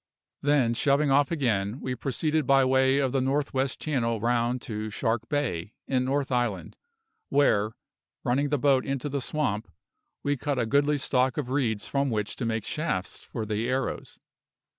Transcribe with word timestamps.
Then, 0.41 0.73
shoving 0.73 1.11
off 1.11 1.29
again, 1.29 1.79
we 1.79 1.93
proceeded 1.93 2.47
by 2.47 2.65
way 2.65 2.97
of 2.97 3.11
the 3.11 3.21
North 3.21 3.53
west 3.53 3.79
Channel 3.79 4.19
round 4.19 4.59
to 4.63 4.89
Shark 4.89 5.29
Bay, 5.29 5.75
in 5.87 6.05
North 6.05 6.31
Island, 6.31 6.75
where, 7.29 7.73
running 8.23 8.49
the 8.49 8.57
boat 8.57 8.83
into 8.83 9.09
the 9.09 9.21
swamp, 9.21 9.67
we 10.23 10.35
cut 10.37 10.57
a 10.57 10.65
goodly 10.65 10.97
stock 10.97 11.37
of 11.37 11.51
reeds 11.51 11.85
from 11.85 12.09
which 12.09 12.35
to 12.37 12.45
make 12.47 12.65
shafts 12.65 13.23
for 13.25 13.45
the 13.45 13.69
arrows. 13.69 14.17